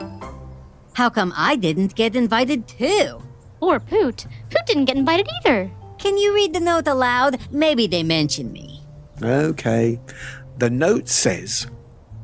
How 0.94 1.08
come 1.08 1.32
I 1.36 1.54
didn't 1.54 1.94
get 1.94 2.16
invited 2.16 2.66
too? 2.66 3.22
Or 3.60 3.78
Poot. 3.78 4.26
Poot 4.50 4.66
didn't 4.66 4.86
get 4.86 4.96
invited 4.96 5.28
either. 5.44 5.70
Can 5.98 6.18
you 6.18 6.34
read 6.34 6.52
the 6.52 6.60
note 6.60 6.88
aloud? 6.88 7.38
Maybe 7.52 7.86
they 7.86 8.02
mention 8.02 8.50
me. 8.52 8.82
Okay. 9.22 10.00
The 10.58 10.70
note 10.70 11.08
says 11.08 11.68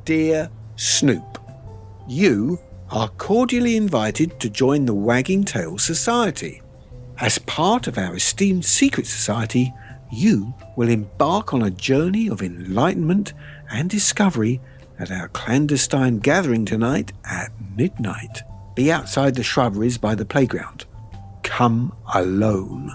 Dear 0.05 0.51
Snoop, 0.83 1.39
you 2.09 2.59
are 2.91 3.09
cordially 3.11 3.77
invited 3.77 4.41
to 4.41 4.51
join 4.51 4.85
the 4.85 4.93
Wagging 4.93 5.45
Tail 5.45 5.79
Society. 5.79 6.61
As 7.19 7.39
part 7.39 7.87
of 7.87 7.99
our 7.99 8.17
esteemed 8.17 8.65
secret 8.65 9.07
society, 9.07 9.73
you 10.11 10.53
will 10.75 10.89
embark 10.89 11.55
on 11.55 11.63
a 11.63 11.71
journey 11.71 12.29
of 12.29 12.43
enlightenment 12.43 13.33
and 13.71 13.89
discovery 13.89 14.61
at 14.99 15.13
our 15.13 15.29
clandestine 15.29 16.19
gathering 16.19 16.65
tonight 16.65 17.13
at 17.25 17.53
midnight. 17.77 18.43
Be 18.75 18.91
outside 18.91 19.37
the 19.37 19.45
shrubberies 19.45 19.99
by 19.99 20.17
the 20.17 20.25
playground. 20.25 20.85
Come 21.45 21.95
alone. 22.13 22.91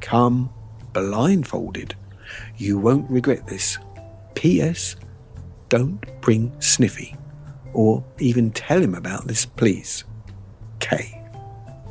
Come 0.00 0.50
blindfolded. 0.92 1.96
You 2.58 2.78
won't 2.78 3.10
regret 3.10 3.48
this. 3.48 3.78
P.S. 4.36 4.94
Don't 5.68 6.00
bring 6.20 6.52
Sniffy. 6.60 7.16
Or 7.74 8.04
even 8.18 8.50
tell 8.52 8.80
him 8.80 8.94
about 8.94 9.26
this, 9.26 9.44
please. 9.44 10.04
K. 10.80 11.20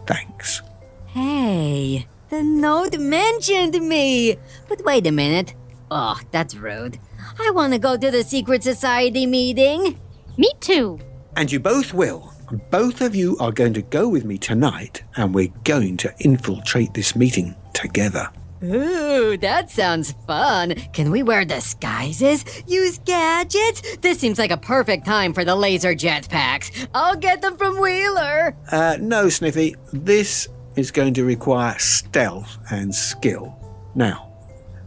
Thanks. 0.08 0.62
Hey, 1.08 2.08
the 2.30 2.42
note 2.42 2.98
mentioned 2.98 3.80
me. 3.88 4.38
But 4.68 4.84
wait 4.84 5.06
a 5.06 5.12
minute. 5.12 5.54
Oh, 5.92 6.20
that's 6.32 6.56
rude. 6.56 6.98
I 7.40 7.52
want 7.52 7.74
to 7.74 7.80
go 7.80 7.98
to 7.98 8.10
the 8.10 8.24
secret 8.24 8.64
society 8.64 9.26
meeting. 9.26 10.00
Me 10.38 10.52
too. 10.60 11.00
And 11.36 11.52
you 11.52 11.60
both 11.60 11.94
will. 11.94 12.34
Both 12.70 13.02
of 13.02 13.16
you 13.16 13.38
are 13.40 13.52
going 13.52 13.74
to 13.74 13.82
go 13.82 14.08
with 14.08 14.26
me 14.26 14.38
tonight, 14.38 15.04
and 15.16 15.34
we're 15.34 15.54
going 15.64 15.98
to 15.98 16.14
infiltrate 16.20 16.94
this 16.94 17.16
meeting 17.16 17.56
together. 17.74 18.30
Ooh, 18.64 19.36
that 19.38 19.70
sounds 19.70 20.14
fun. 20.26 20.76
Can 20.94 21.12
we 21.12 21.22
wear 21.22 21.44
disguises? 21.44 22.46
Use 22.66 22.98
gadgets? 23.00 23.98
This 23.98 24.20
seems 24.20 24.40
like 24.40 24.52
a 24.52 24.58
perfect 24.58 25.06
time 25.06 25.34
for 25.34 25.44
the 25.44 25.56
laser 25.56 25.94
jetpacks. 25.94 26.88
I'll 26.94 27.18
get 27.18 27.42
them 27.42 27.58
from 27.58 27.80
Wheeler. 27.80 28.56
Uh, 28.72 28.98
no, 29.02 29.28
Sniffy. 29.28 29.76
This 29.92 30.48
is 30.78 30.92
going 30.92 31.14
to 31.16 31.26
require 31.26 31.78
stealth 31.78 32.58
and 32.72 32.96
skill. 32.96 33.54
Now, 33.96 34.32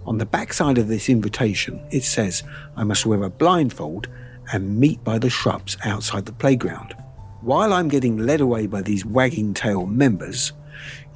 on 0.07 0.17
the 0.17 0.27
backside 0.27 0.79
of 0.79 0.89
this 0.89 1.11
invitation, 1.11 1.85
it 1.91 2.05
says 2.05 2.45
I 2.77 2.85
must 2.85 3.05
wear 3.05 3.23
a 3.25 3.31
blindfold 3.31 4.09
and 4.53 4.79
meet 4.79 5.05
by 5.05 5.19
the 5.19 5.29
shrubs 5.29 5.77
outside 5.85 6.25
the 6.25 6.33
playground. 6.33 6.95
While 7.43 7.75
I'm 7.75 7.89
getting 7.89 8.17
led 8.17 8.41
away 8.41 8.67
by 8.67 8.81
these 8.81 9.05
wagging 9.05 9.53
tail 9.53 9.85
members, 9.87 10.53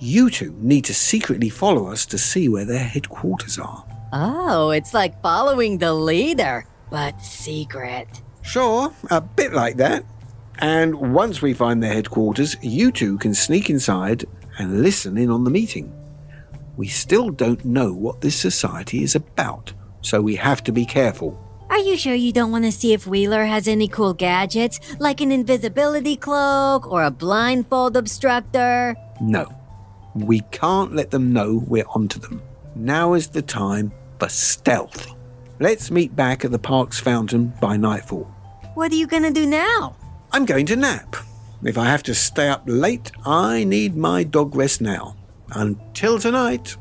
you 0.01 0.31
two 0.31 0.55
need 0.59 0.85
to 0.87 0.95
secretly 0.95 1.49
follow 1.49 1.87
us 1.89 2.07
to 2.07 2.19
see 2.19 2.49
where 2.49 2.65
their 2.65 2.83
headquarters 2.83 3.59
are. 3.59 3.85
Oh, 4.13 4.71
it's 4.71 4.95
like 4.95 5.21
following 5.23 5.79
the 5.79 5.93
leader, 5.93 6.67
but 6.91 7.21
secret. 7.23 8.09
Sure, 8.43 8.93
a 9.11 9.21
bit 9.21 9.53
like 9.53 9.77
that. 9.77 10.05
And 10.59 11.15
once 11.15 11.41
we 11.41 11.55
find 11.55 11.83
their 11.83 11.93
headquarters, 11.93 12.57
you 12.63 12.91
two 12.91 13.19
can 13.19 13.35
sneak 13.35 13.71
inside 13.71 14.25
and 14.59 14.83
listen 14.83 15.17
in 15.17 15.31
on 15.31 15.45
the 15.45 15.51
meeting. 15.51 15.93
We 16.77 16.89
still 16.89 17.31
don't 17.31 17.65
know 17.65 17.93
what 17.93 18.21
this 18.21 18.37
society 18.37 19.03
is 19.03 19.15
about, 19.15 19.73
so 20.01 20.21
we 20.21 20.37
have 20.37 20.65
to 20.65 20.73
be 20.73 20.85
careful. 20.85 21.39
Are 21.69 21.79
you 21.79 21.97
sure 21.97 22.15
you 22.15 22.33
don't 22.33 22.51
want 22.51 22.65
to 22.65 22.73
see 22.73 22.93
if 22.93 23.07
Wheeler 23.07 23.45
has 23.45 23.69
any 23.69 23.87
cool 23.87 24.13
gadgets, 24.13 24.81
like 24.99 25.21
an 25.21 25.31
invisibility 25.31 26.17
cloak 26.17 26.91
or 26.91 27.05
a 27.05 27.11
blindfold 27.11 27.97
obstructor? 27.97 28.97
No, 29.21 29.47
we 30.15 30.41
can't 30.51 30.95
let 30.95 31.11
them 31.11 31.33
know 31.33 31.63
we're 31.67 31.87
onto 31.95 32.19
them. 32.19 32.43
Now 32.75 33.15
is 33.15 33.29
the 33.29 33.43
time 33.43 33.93
for 34.19 34.29
stealth. 34.29 35.15
Let's 35.59 35.91
meet 35.91 36.17
back 36.17 36.45
at 36.45 36.51
the 36.51 36.59
park's 36.59 36.99
fountain 36.99 37.53
by 37.61 37.77
nightfall. 37.77 38.25
What 38.75 38.93
are 38.93 38.97
you 38.97 39.07
gonna 39.07 39.31
do 39.31 39.47
now? 39.47 39.97
I'm 40.33 40.45
going 40.45 40.67
to 40.67 40.77
nap. 40.77 41.17
If 41.63 41.77
I 41.77 41.85
have 41.87 42.03
to 42.05 42.15
stay 42.15 42.49
up 42.49 42.63
late, 42.67 43.11
I 43.27 43.65
need 43.65 43.97
my 43.97 44.25
dog 44.25 44.55
rest 44.55 44.81
now. 44.81 45.17
Until 45.51 46.19
tonight. 46.19 46.77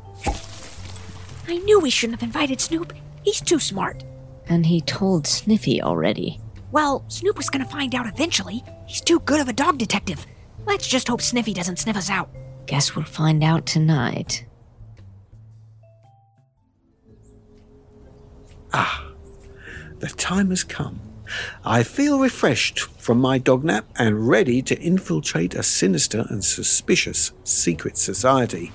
I 1.48 1.58
knew 1.58 1.80
we 1.80 1.90
shouldn't 1.90 2.20
have 2.20 2.26
invited 2.26 2.60
Snoop. 2.60 2.92
He's 3.22 3.40
too 3.40 3.58
smart. 3.58 4.04
And 4.46 4.64
he 4.64 4.80
told 4.80 5.26
Sniffy 5.26 5.82
already. 5.82 6.40
Well, 6.72 7.04
Snoop 7.08 7.36
was 7.36 7.50
gonna 7.50 7.64
find 7.64 7.94
out 7.94 8.06
eventually. 8.06 8.64
He's 8.86 9.00
too 9.00 9.20
good 9.20 9.40
of 9.40 9.48
a 9.48 9.52
dog 9.52 9.76
detective. 9.76 10.24
Let's 10.64 10.86
just 10.86 11.08
hope 11.08 11.20
Sniffy 11.20 11.52
doesn't 11.52 11.78
sniff 11.78 11.96
us 11.96 12.08
out. 12.08 12.30
Guess 12.66 12.94
we'll 12.94 13.04
find 13.04 13.42
out 13.42 13.66
tonight. 13.66 14.44
Ah, 18.72 19.10
the 19.98 20.08
time 20.08 20.50
has 20.50 20.62
come. 20.62 21.00
I 21.64 21.82
feel 21.82 22.18
refreshed 22.20 22.80
from 22.80 23.20
my 23.20 23.38
dog 23.38 23.64
nap 23.64 23.86
and 23.96 24.28
ready 24.28 24.62
to 24.62 24.80
infiltrate 24.80 25.54
a 25.54 25.62
sinister 25.62 26.24
and 26.28 26.44
suspicious 26.44 27.32
secret 27.44 27.96
society. 27.96 28.72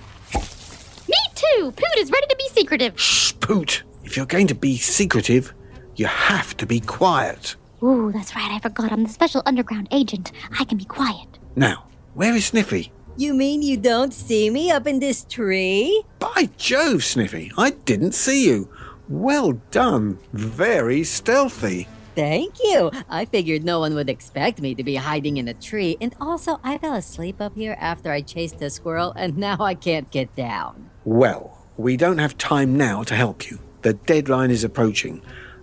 Me 1.07 1.17
too. 1.35 1.71
Poot 1.71 1.97
is 1.99 2.11
ready 2.11 2.27
to 2.27 2.35
be 2.37 2.47
secretive. 2.49 2.99
Shh, 2.99 3.33
Poot! 3.39 3.83
If 4.03 4.15
you're 4.15 4.25
going 4.25 4.47
to 4.47 4.55
be 4.55 4.77
secretive, 4.77 5.53
you 5.95 6.05
have 6.05 6.55
to 6.57 6.65
be 6.65 6.79
quiet. 6.79 7.55
Ooh, 7.83 8.11
that's 8.11 8.35
right. 8.35 8.51
I 8.51 8.59
forgot. 8.59 8.91
I'm 8.91 9.03
the 9.03 9.09
special 9.09 9.41
underground 9.45 9.87
agent. 9.91 10.31
I 10.59 10.63
can 10.63 10.77
be 10.77 10.85
quiet. 10.85 11.27
Now, 11.55 11.85
where 12.13 12.33
is 12.35 12.45
Sniffy? 12.45 12.91
You 13.17 13.33
mean 13.33 13.61
you 13.61 13.77
don't 13.77 14.13
see 14.13 14.49
me 14.49 14.69
up 14.71 14.85
in 14.85 14.99
this 14.99 15.23
tree? 15.29 16.03
By 16.19 16.49
Jove, 16.57 17.01
Sniffy, 17.01 17.49
I 17.57 17.69
didn't 17.69 18.11
see 18.13 18.45
you. 18.45 18.67
Well 19.07 19.53
done. 19.71 20.19
Very 20.33 21.05
stealthy. 21.05 21.87
Thank 22.15 22.55
you. 22.61 22.91
I 23.09 23.23
figured 23.23 23.63
no 23.63 23.79
one 23.79 23.95
would 23.95 24.09
expect 24.09 24.59
me 24.59 24.75
to 24.75 24.83
be 24.83 24.95
hiding 24.95 25.37
in 25.37 25.47
a 25.47 25.53
tree, 25.53 25.95
and 26.01 26.13
also 26.19 26.59
I 26.63 26.77
fell 26.77 26.95
asleep 26.95 27.39
up 27.39 27.55
here 27.55 27.77
after 27.79 28.11
I 28.11 28.21
chased 28.21 28.61
a 28.61 28.69
squirrel, 28.69 29.13
and 29.15 29.37
now 29.37 29.57
I 29.59 29.75
can't 29.75 30.11
get 30.11 30.35
down. 30.35 30.89
Well, 31.05 31.65
we 31.77 31.95
don't 31.97 32.17
have 32.17 32.37
time 32.37 32.77
now 32.77 33.03
to 33.03 33.15
help 33.15 33.49
you. 33.49 33.59
The 33.81 33.93
deadline 33.93 34.51
is 34.51 34.63
approaching. 34.65 35.21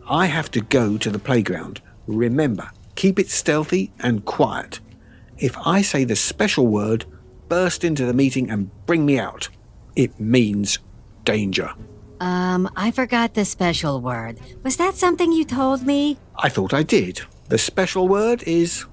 I 0.08 0.26
have 0.26 0.50
to 0.52 0.60
go 0.60 0.96
to 0.98 1.10
the 1.10 1.18
playground. 1.18 1.82
Remember, 2.06 2.70
keep 2.94 3.18
it 3.18 3.28
stealthy 3.28 3.92
and 3.98 4.24
quiet. 4.24 4.80
if 5.38 5.56
I 5.66 5.82
say 5.82 6.04
the 6.04 6.16
special 6.16 6.66
word, 6.68 7.04
burst 7.52 7.84
into 7.84 8.06
the 8.06 8.14
meeting 8.14 8.48
and 8.50 8.70
bring 8.86 9.04
me 9.04 9.18
out. 9.18 9.46
It 9.94 10.18
means 10.18 10.78
danger. 11.24 11.68
Um, 12.18 12.66
I 12.76 12.90
forgot 12.90 13.34
the 13.34 13.44
special 13.44 14.00
word. 14.00 14.40
Was 14.62 14.78
that 14.78 14.94
something 14.94 15.32
you 15.32 15.44
told 15.44 15.84
me? 15.84 16.16
I 16.36 16.48
thought 16.48 16.72
I 16.72 16.82
did. 16.82 17.20
The 17.50 17.58
special 17.58 18.08
word 18.08 18.42
is 18.44 18.86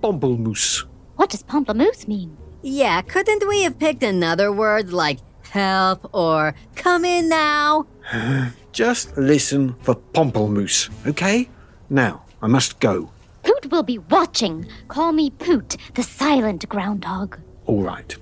Pamplemousse. 0.00 0.86
What 1.16 1.28
does 1.28 1.42
pamplemousse 1.42 2.08
mean? 2.08 2.34
Yeah, 2.62 3.02
couldn't 3.02 3.46
we 3.46 3.64
have 3.64 3.78
picked 3.78 4.02
another 4.02 4.50
word 4.50 4.94
like 4.94 5.18
help 5.50 6.08
or 6.14 6.54
come 6.74 7.04
in 7.04 7.28
now? 7.28 7.86
Just 8.72 9.14
listen 9.18 9.74
for 9.82 9.94
pamplemousse, 10.14 10.88
okay? 11.06 11.50
Now, 11.90 12.24
I 12.40 12.46
must 12.46 12.80
go. 12.80 13.10
Poot 13.42 13.70
will 13.70 13.82
be 13.82 13.98
watching. 13.98 14.66
Call 14.88 15.12
me 15.12 15.28
Poot, 15.28 15.76
the 15.92 16.02
silent 16.02 16.66
groundhog. 16.66 17.38
All 17.66 17.82
right. 17.82 18.16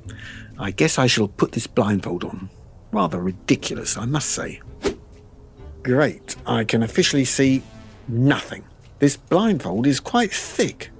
I 0.58 0.70
guess 0.70 0.98
I 0.98 1.06
shall 1.06 1.28
put 1.28 1.52
this 1.52 1.66
blindfold 1.66 2.24
on. 2.24 2.48
Rather 2.92 3.20
ridiculous, 3.20 3.96
I 3.96 4.04
must 4.04 4.30
say. 4.30 4.60
Great. 5.82 6.36
I 6.46 6.64
can 6.64 6.82
officially 6.82 7.24
see 7.24 7.62
nothing. 8.08 8.64
This 8.98 9.16
blindfold 9.16 9.86
is 9.86 10.00
quite 10.00 10.32
thick. 10.32 10.90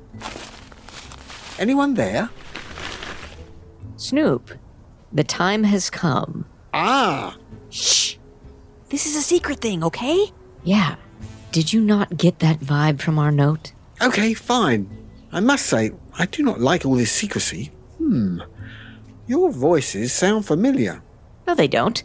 Anyone 1.59 1.95
there? 1.95 2.29
Snoop, 3.97 4.51
the 5.13 5.25
time 5.25 5.65
has 5.65 5.89
come. 5.89 6.45
Ah! 6.75 7.37
Shh! 7.71 8.17
This 8.89 9.07
is 9.07 9.17
a 9.17 9.23
secret 9.23 9.61
thing, 9.61 9.83
okay? 9.85 10.27
Yeah. 10.65 10.97
Did 11.53 11.73
you 11.73 11.81
not 11.81 12.17
get 12.17 12.41
that 12.41 12.61
vibe 12.61 13.01
from 13.01 13.19
our 13.19 13.31
note? 13.31 13.73
Okay, 14.03 14.35
fine. 14.35 14.91
I 15.33 15.41
must 15.41 15.67
say, 15.67 15.93
I 16.19 16.27
do 16.27 16.43
not 16.43 16.61
like 16.61 16.85
all 16.85 16.97
this 16.97 17.13
secrecy. 17.13 17.71
Hmm. 17.99 18.41
Your 19.27 19.51
voices 19.51 20.13
sound 20.13 20.47
familiar. 20.47 21.03
No, 21.47 21.55
they 21.55 21.69
don't. 21.69 22.03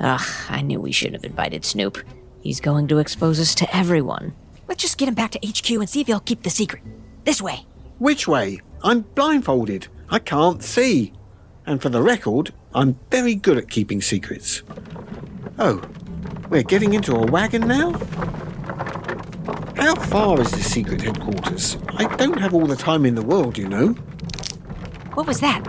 Ugh, 0.00 0.20
I 0.48 0.62
knew 0.62 0.80
we 0.80 0.92
shouldn't 0.92 1.22
have 1.22 1.30
invited 1.30 1.64
Snoop. 1.64 1.98
He's 2.40 2.60
going 2.60 2.88
to 2.88 2.98
expose 2.98 3.38
us 3.38 3.54
to 3.56 3.76
everyone. 3.76 4.34
Let's 4.66 4.82
just 4.82 4.98
get 4.98 5.08
him 5.08 5.14
back 5.14 5.30
to 5.32 5.46
HQ 5.46 5.70
and 5.70 5.88
see 5.88 6.00
if 6.00 6.06
he'll 6.06 6.20
keep 6.20 6.42
the 6.42 6.50
secret. 6.50 6.82
This 7.24 7.40
way. 7.40 7.66
Which 7.98 8.26
way? 8.26 8.60
I'm 8.82 9.02
blindfolded. 9.02 9.86
I 10.10 10.18
can't 10.18 10.62
see. 10.62 11.12
And 11.66 11.80
for 11.80 11.88
the 11.88 12.02
record, 12.02 12.52
I'm 12.74 12.98
very 13.10 13.36
good 13.36 13.58
at 13.58 13.70
keeping 13.70 14.02
secrets. 14.02 14.62
Oh, 15.58 15.80
we're 16.48 16.64
getting 16.64 16.94
into 16.94 17.14
a 17.14 17.24
wagon 17.24 17.68
now? 17.68 17.92
How 19.76 19.94
far 19.94 20.40
is 20.40 20.50
the 20.50 20.62
secret 20.62 21.00
headquarters? 21.00 21.76
I 21.90 22.04
don't 22.16 22.40
have 22.40 22.54
all 22.54 22.66
the 22.66 22.76
time 22.76 23.06
in 23.06 23.14
the 23.14 23.22
world, 23.22 23.56
you 23.56 23.68
know. 23.68 23.94
What 25.14 25.26
was 25.26 25.40
that? 25.40 25.62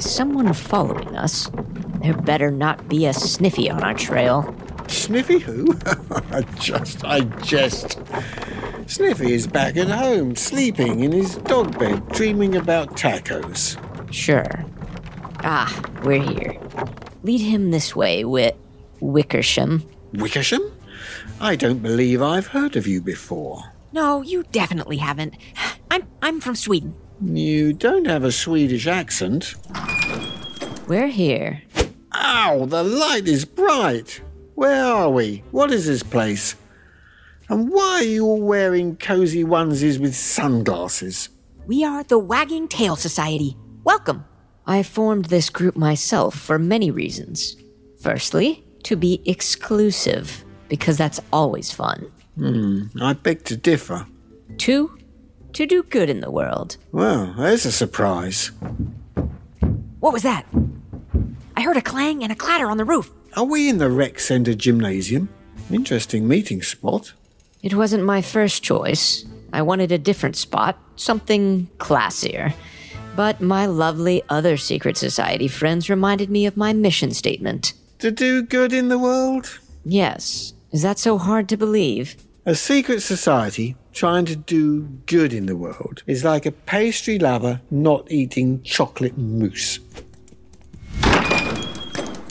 Someone 0.00 0.52
following 0.52 1.16
us. 1.16 1.50
There 2.02 2.14
better 2.14 2.50
not 2.50 2.88
be 2.88 3.06
a 3.06 3.12
sniffy 3.14 3.70
on 3.70 3.82
our 3.82 3.94
trail. 3.94 4.54
Sniffy 4.88 5.38
who? 5.38 5.78
I 6.30 6.42
just, 6.60 7.04
I 7.04 7.20
jest. 7.42 7.98
Sniffy 8.86 9.32
is 9.32 9.46
back 9.46 9.76
at 9.76 9.88
home, 9.88 10.36
sleeping 10.36 11.00
in 11.00 11.12
his 11.12 11.36
dog 11.36 11.78
bed, 11.78 12.06
dreaming 12.08 12.56
about 12.56 12.96
tacos. 12.96 13.78
Sure. 14.12 14.64
Ah, 15.44 15.72
we're 16.02 16.22
here. 16.22 16.60
Lead 17.22 17.40
him 17.40 17.70
this 17.70 17.96
way, 17.96 18.24
Wit 18.24 18.58
Wickersham. 19.00 19.84
Wickersham? 20.12 20.70
I 21.40 21.56
don't 21.56 21.82
believe 21.82 22.20
I've 22.20 22.48
heard 22.48 22.76
of 22.76 22.86
you 22.86 23.00
before. 23.00 23.72
No, 23.92 24.22
you 24.22 24.42
definitely 24.52 24.98
haven't. 24.98 25.34
I'm 25.90 26.02
I'm 26.20 26.40
from 26.40 26.56
Sweden. 26.56 26.94
You 27.24 27.72
don't 27.72 28.06
have 28.06 28.24
a 28.24 28.32
Swedish 28.32 28.86
accent. 28.86 29.54
We're 30.88 31.08
here. 31.08 31.62
Ow, 32.14 32.66
the 32.66 32.82
light 32.82 33.28
is 33.28 33.44
bright. 33.44 34.20
Where 34.54 34.84
are 34.84 35.08
we? 35.08 35.44
What 35.52 35.70
is 35.70 35.86
this 35.86 36.02
place? 36.02 36.56
And 37.48 37.70
why 37.70 37.96
are 37.96 38.02
you 38.02 38.26
all 38.26 38.40
wearing 38.40 38.96
cozy 38.96 39.44
onesies 39.44 40.00
with 40.00 40.16
sunglasses? 40.16 41.28
We 41.66 41.84
are 41.84 42.02
the 42.02 42.18
Wagging 42.18 42.66
Tail 42.66 42.96
Society. 42.96 43.56
Welcome. 43.84 44.24
I 44.66 44.82
formed 44.82 45.26
this 45.26 45.48
group 45.48 45.76
myself 45.76 46.34
for 46.34 46.58
many 46.58 46.90
reasons. 46.90 47.56
Firstly, 48.00 48.64
to 48.82 48.96
be 48.96 49.22
exclusive, 49.26 50.44
because 50.68 50.98
that's 50.98 51.20
always 51.32 51.70
fun. 51.70 52.10
Hmm, 52.36 52.84
I 53.00 53.12
beg 53.12 53.44
to 53.44 53.56
differ. 53.56 54.06
Two, 54.58 54.98
to 55.54 55.66
do 55.66 55.82
good 55.82 56.10
in 56.10 56.20
the 56.20 56.30
world. 56.30 56.76
Well, 56.92 57.34
there's 57.36 57.66
a 57.66 57.72
surprise. 57.72 58.50
What 60.00 60.12
was 60.12 60.22
that? 60.22 60.46
I 61.56 61.62
heard 61.62 61.76
a 61.76 61.82
clang 61.82 62.22
and 62.22 62.32
a 62.32 62.36
clatter 62.36 62.70
on 62.70 62.76
the 62.76 62.84
roof. 62.84 63.10
Are 63.36 63.44
we 63.44 63.68
in 63.68 63.78
the 63.78 63.90
rec 63.90 64.18
center 64.18 64.54
gymnasium? 64.54 65.28
Interesting 65.70 66.26
meeting 66.26 66.62
spot. 66.62 67.12
It 67.62 67.74
wasn't 67.74 68.04
my 68.04 68.20
first 68.20 68.62
choice. 68.62 69.24
I 69.52 69.62
wanted 69.62 69.92
a 69.92 69.98
different 69.98 70.36
spot, 70.36 70.78
something 70.96 71.68
classier. 71.78 72.54
But 73.14 73.40
my 73.40 73.66
lovely 73.66 74.22
other 74.28 74.56
secret 74.56 74.96
society 74.96 75.48
friends 75.48 75.90
reminded 75.90 76.30
me 76.30 76.46
of 76.46 76.56
my 76.56 76.72
mission 76.72 77.12
statement. 77.12 77.74
To 77.98 78.10
do 78.10 78.42
good 78.42 78.72
in 78.72 78.88
the 78.88 78.98
world? 78.98 79.60
Yes. 79.84 80.54
Is 80.72 80.82
that 80.82 80.98
so 80.98 81.18
hard 81.18 81.48
to 81.50 81.56
believe? 81.56 82.16
A 82.46 82.54
secret 82.54 83.02
society 83.02 83.76
trying 83.92 84.24
to 84.26 84.36
do 84.36 84.82
good 85.06 85.32
in 85.32 85.46
the 85.46 85.56
world 85.56 86.02
is 86.06 86.24
like 86.24 86.46
a 86.46 86.52
pastry 86.52 87.18
lover 87.18 87.60
not 87.70 88.10
eating 88.10 88.62
chocolate 88.62 89.16
mousse. 89.16 89.78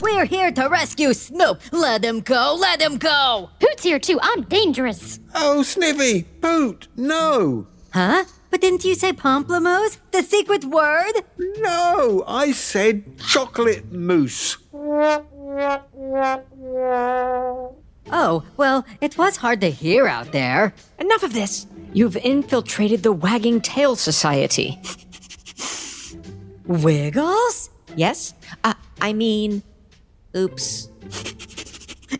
We're 0.02 0.24
here 0.24 0.52
to 0.52 0.68
rescue 0.68 1.14
Snoop. 1.14 1.60
Let 1.72 2.04
him 2.04 2.20
go. 2.20 2.56
Let 2.60 2.82
him 2.82 2.98
go. 2.98 3.50
Poot's 3.60 3.82
here 3.82 3.98
too. 3.98 4.18
I'm 4.20 4.42
dangerous. 4.42 5.20
Oh, 5.34 5.62
Sniffy! 5.62 6.24
Poot! 6.40 6.88
No! 6.96 7.66
Huh? 7.92 8.24
But 8.50 8.60
didn't 8.60 8.84
you 8.84 8.94
say 8.94 9.12
pamplemousse? 9.12 9.98
The 10.10 10.22
secret 10.22 10.64
word? 10.64 11.12
No! 11.38 12.24
I 12.26 12.52
said 12.52 13.18
chocolate 13.18 13.90
mousse. 13.90 14.58
Oh, 18.10 18.42
well, 18.56 18.84
it 19.00 19.16
was 19.16 19.36
hard 19.36 19.60
to 19.60 19.70
hear 19.70 20.06
out 20.06 20.32
there. 20.32 20.74
Enough 20.98 21.22
of 21.22 21.32
this. 21.32 21.66
You've 21.92 22.16
infiltrated 22.16 23.02
the 23.02 23.12
Wagging 23.12 23.60
Tail 23.60 23.96
Society. 23.96 24.80
Wiggles? 26.66 27.70
Yes? 27.96 28.34
Uh, 28.64 28.74
I 29.00 29.12
mean. 29.12 29.62
Oops. 30.36 30.88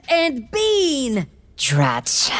And 0.08 0.50
Bean! 0.50 1.26
Drats. 1.56 2.30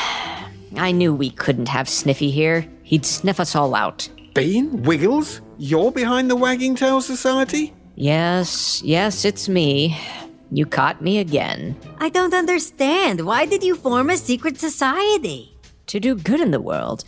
I 0.77 0.91
knew 0.93 1.15
we 1.15 1.31
couldn't 1.31 1.69
have 1.69 1.89
Sniffy 1.89 2.31
here. 2.31 2.67
He'd 2.83 3.07
sniff 3.07 3.41
us 3.41 3.55
all 3.55 3.75
out. 3.75 4.09
Bean? 4.35 4.83
Wiggles? 4.83 5.41
You're 5.59 5.93
behind 5.93 6.31
the 6.31 6.37
Wagging 6.37 6.75
Tail 6.75 7.01
Society? 7.01 7.73
Yes, 7.95 8.83
yes, 8.83 9.25
it's 9.25 9.49
me. 9.49 9.99
You 10.55 10.67
caught 10.67 11.01
me 11.01 11.19
again. 11.19 11.77
I 11.99 12.11
don't 12.11 12.35
understand. 12.35 13.23
Why 13.23 13.47
did 13.47 13.65
you 13.65 13.75
form 13.75 14.11
a 14.11 14.19
secret 14.19 14.61
society? 14.61 15.57
To 15.87 15.99
do 15.99 16.15
good 16.15 16.43
in 16.43 16.51
the 16.51 16.61
world. 16.61 17.05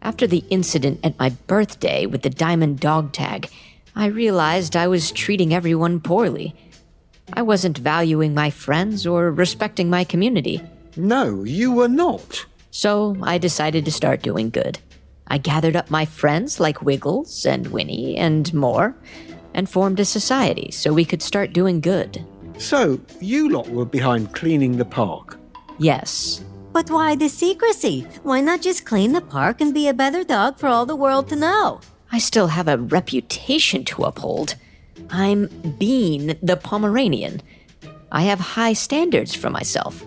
After 0.00 0.26
the 0.26 0.42
incident 0.48 1.00
at 1.04 1.18
my 1.18 1.30
birthday 1.46 2.06
with 2.06 2.22
the 2.22 2.30
diamond 2.30 2.80
dog 2.80 3.12
tag, 3.12 3.50
I 3.94 4.06
realized 4.06 4.74
I 4.74 4.88
was 4.88 5.12
treating 5.12 5.52
everyone 5.52 6.00
poorly. 6.00 6.54
I 7.34 7.42
wasn't 7.42 7.76
valuing 7.76 8.32
my 8.32 8.48
friends 8.48 9.06
or 9.06 9.30
respecting 9.32 9.90
my 9.90 10.04
community. 10.04 10.62
No, 10.96 11.44
you 11.44 11.72
were 11.72 11.88
not. 11.88 12.46
So 12.70 13.18
I 13.22 13.36
decided 13.36 13.84
to 13.84 13.92
start 13.92 14.22
doing 14.22 14.48
good. 14.48 14.78
I 15.26 15.36
gathered 15.36 15.76
up 15.76 15.90
my 15.90 16.06
friends 16.06 16.58
like 16.58 16.80
Wiggles 16.80 17.44
and 17.44 17.66
Winnie 17.66 18.16
and 18.16 18.54
more 18.54 18.96
and 19.52 19.68
formed 19.68 20.00
a 20.00 20.06
society 20.06 20.70
so 20.70 20.94
we 20.94 21.04
could 21.04 21.20
start 21.20 21.52
doing 21.52 21.82
good. 21.82 22.24
So, 22.58 23.00
you 23.20 23.48
lot 23.48 23.68
were 23.68 23.84
behind 23.84 24.34
cleaning 24.34 24.76
the 24.76 24.84
park? 24.84 25.38
Yes. 25.78 26.44
But 26.72 26.90
why 26.90 27.14
the 27.14 27.28
secrecy? 27.28 28.06
Why 28.24 28.40
not 28.40 28.62
just 28.62 28.84
clean 28.84 29.12
the 29.12 29.20
park 29.20 29.60
and 29.60 29.72
be 29.72 29.88
a 29.88 29.94
better 29.94 30.24
dog 30.24 30.58
for 30.58 30.66
all 30.66 30.84
the 30.84 30.96
world 30.96 31.28
to 31.28 31.36
know? 31.36 31.80
I 32.10 32.18
still 32.18 32.48
have 32.48 32.68
a 32.68 32.78
reputation 32.78 33.84
to 33.86 34.04
uphold. 34.04 34.56
I'm 35.10 35.46
Bean 35.78 36.36
the 36.42 36.56
Pomeranian. 36.56 37.42
I 38.10 38.22
have 38.22 38.40
high 38.40 38.72
standards 38.72 39.34
for 39.34 39.50
myself. 39.50 40.04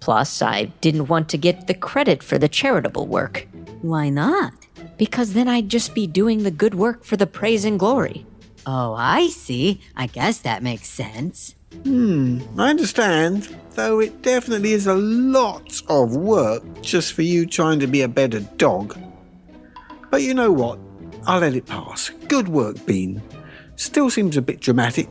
Plus, 0.00 0.42
I 0.42 0.66
didn't 0.80 1.06
want 1.06 1.28
to 1.30 1.38
get 1.38 1.66
the 1.66 1.74
credit 1.74 2.22
for 2.22 2.38
the 2.38 2.48
charitable 2.48 3.06
work. 3.06 3.46
Why 3.82 4.08
not? 4.08 4.52
Because 4.96 5.32
then 5.32 5.48
I'd 5.48 5.68
just 5.68 5.94
be 5.94 6.06
doing 6.06 6.42
the 6.42 6.50
good 6.50 6.74
work 6.74 7.04
for 7.04 7.16
the 7.16 7.26
praise 7.26 7.64
and 7.64 7.78
glory. 7.78 8.26
Oh, 8.66 8.94
I 8.94 9.28
see. 9.28 9.80
I 9.96 10.06
guess 10.06 10.40
that 10.40 10.62
makes 10.62 10.88
sense. 10.88 11.54
Hmm, 11.84 12.40
I 12.58 12.70
understand. 12.70 13.54
Though 13.72 14.00
it 14.00 14.22
definitely 14.22 14.72
is 14.72 14.86
a 14.86 14.94
lot 14.94 15.80
of 15.88 16.16
work 16.16 16.64
just 16.82 17.12
for 17.12 17.22
you 17.22 17.46
trying 17.46 17.78
to 17.80 17.86
be 17.86 18.02
a 18.02 18.08
better 18.08 18.40
dog. 18.40 18.98
But 20.10 20.22
you 20.22 20.34
know 20.34 20.50
what? 20.50 20.78
I'll 21.26 21.40
let 21.40 21.54
it 21.54 21.66
pass. 21.66 22.10
Good 22.28 22.48
work, 22.48 22.84
Bean. 22.86 23.22
Still 23.76 24.10
seems 24.10 24.36
a 24.36 24.42
bit 24.42 24.60
dramatic, 24.60 25.08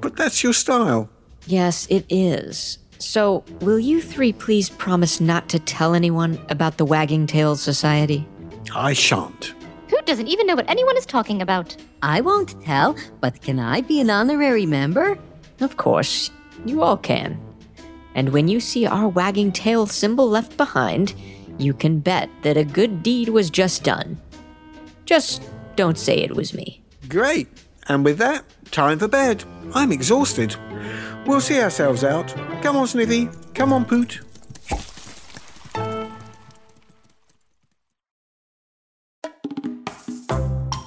but 0.00 0.16
that's 0.16 0.42
your 0.42 0.54
style. 0.54 1.10
Yes, 1.46 1.86
it 1.90 2.06
is. 2.08 2.78
So, 2.98 3.44
will 3.60 3.78
you 3.78 4.00
three 4.00 4.32
please 4.32 4.70
promise 4.70 5.20
not 5.20 5.48
to 5.50 5.58
tell 5.58 5.94
anyone 5.94 6.38
about 6.48 6.78
the 6.78 6.84
Wagging 6.84 7.26
Tails 7.26 7.60
Society? 7.60 8.26
I 8.74 8.92
shan't. 8.92 9.54
Who 9.88 10.00
doesn't 10.02 10.28
even 10.28 10.46
know 10.46 10.56
what 10.56 10.68
anyone 10.70 10.96
is 10.96 11.06
talking 11.06 11.42
about? 11.42 11.76
I 12.02 12.20
won't 12.20 12.60
tell, 12.62 12.96
but 13.20 13.40
can 13.40 13.58
I 13.58 13.80
be 13.82 14.00
an 14.00 14.10
honorary 14.10 14.66
member? 14.66 15.18
Of 15.60 15.76
course, 15.76 16.30
you 16.64 16.82
all 16.82 16.96
can. 16.96 17.40
And 18.14 18.30
when 18.30 18.48
you 18.48 18.60
see 18.60 18.86
our 18.86 19.08
wagging 19.08 19.52
tail 19.52 19.86
symbol 19.86 20.28
left 20.28 20.56
behind, 20.56 21.14
you 21.58 21.74
can 21.74 22.00
bet 22.00 22.30
that 22.42 22.56
a 22.56 22.64
good 22.64 23.02
deed 23.02 23.28
was 23.28 23.50
just 23.50 23.84
done. 23.84 24.20
Just 25.04 25.42
don't 25.76 25.98
say 25.98 26.18
it 26.18 26.34
was 26.34 26.54
me. 26.54 26.82
Great. 27.08 27.48
And 27.88 28.04
with 28.04 28.18
that, 28.18 28.44
time 28.70 28.98
for 28.98 29.08
bed. 29.08 29.44
I'm 29.74 29.92
exhausted. 29.92 30.54
We'll 31.26 31.40
see 31.40 31.60
ourselves 31.60 32.04
out. 32.04 32.34
Come 32.62 32.76
on, 32.76 32.86
Sniffy. 32.86 33.28
Come 33.54 33.72
on, 33.72 33.84
Poot. 33.84 34.20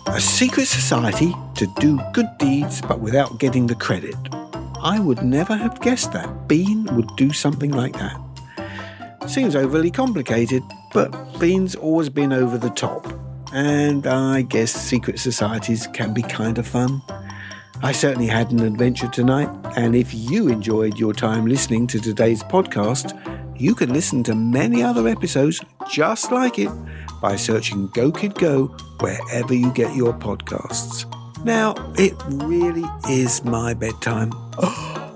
A 0.07 0.19
secret 0.19 0.67
society 0.67 1.33
to 1.55 1.67
do 1.79 1.99
good 2.13 2.27
deeds 2.37 2.81
but 2.81 2.99
without 2.99 3.39
getting 3.39 3.65
the 3.67 3.75
credit. 3.75 4.15
I 4.83 4.99
would 4.99 5.21
never 5.21 5.55
have 5.55 5.79
guessed 5.79 6.11
that 6.13 6.47
Bean 6.47 6.85
would 6.95 7.15
do 7.15 7.31
something 7.31 7.71
like 7.71 7.93
that. 7.93 8.19
Seems 9.27 9.55
overly 9.55 9.91
complicated, 9.91 10.63
but 10.91 11.11
Bean's 11.39 11.75
always 11.75 12.09
been 12.09 12.33
over 12.33 12.57
the 12.57 12.71
top. 12.71 13.07
And 13.53 14.07
I 14.07 14.41
guess 14.41 14.71
secret 14.71 15.19
societies 15.19 15.85
can 15.87 16.13
be 16.15 16.23
kind 16.23 16.57
of 16.57 16.67
fun. 16.67 17.01
I 17.83 17.91
certainly 17.91 18.27
had 18.27 18.51
an 18.51 18.61
adventure 18.61 19.07
tonight, 19.07 19.49
and 19.77 19.95
if 19.95 20.13
you 20.13 20.49
enjoyed 20.49 20.97
your 20.97 21.13
time 21.13 21.45
listening 21.45 21.85
to 21.87 21.99
today's 21.99 22.41
podcast, 22.41 23.13
you 23.59 23.75
can 23.75 23.93
listen 23.93 24.23
to 24.23 24.35
many 24.35 24.81
other 24.81 25.07
episodes 25.07 25.61
just 25.91 26.31
like 26.31 26.57
it 26.57 26.71
by 27.21 27.35
searching 27.35 27.87
Go 27.93 28.11
Kid 28.11 28.33
Go 28.35 28.65
wherever 28.99 29.53
you 29.53 29.71
get 29.73 29.95
your 29.95 30.13
podcasts. 30.13 31.05
Now, 31.43 31.73
it 31.97 32.13
really 32.27 32.87
is 33.09 33.43
my 33.43 33.73
bedtime. 33.73 34.31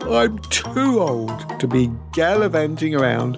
I'm 0.01 0.39
too 0.49 0.99
old 0.99 1.59
to 1.59 1.67
be 1.67 1.91
gallivanting 2.13 2.95
around 2.95 3.38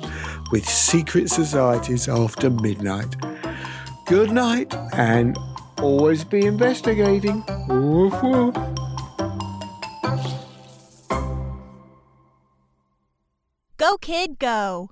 with 0.52 0.68
secret 0.68 1.30
societies 1.30 2.08
after 2.08 2.50
midnight. 2.50 3.16
Good 4.06 4.32
night, 4.32 4.74
and 4.94 5.38
always 5.82 6.24
be 6.24 6.46
investigating. 6.46 7.44
Woof 7.68 8.24
woof. 8.24 8.56
Go, 13.78 13.98
kid, 13.98 14.40
go. 14.40 14.92